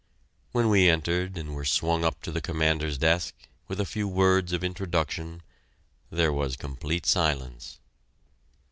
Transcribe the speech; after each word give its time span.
When 0.51 0.69
we 0.69 0.89
entered 0.89 1.37
and 1.37 1.53
were 1.53 1.63
swung 1.63 2.03
up 2.03 2.23
to 2.23 2.31
the 2.31 2.41
Commander's 2.41 2.97
desk, 2.97 3.35
with 3.67 3.79
a 3.79 3.85
few 3.85 4.07
words 4.07 4.51
of 4.51 4.63
introduction, 4.63 5.43
there 6.09 6.33
was 6.33 6.55
complete 6.55 7.05
silence. 7.05 7.79